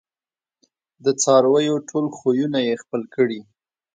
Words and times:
د 1.03 1.05
څارویو 1.21 1.75
ټول 1.89 2.05
خویونه 2.17 2.59
یې 2.67 2.75
خپل 2.83 3.01
کړي 3.15 3.39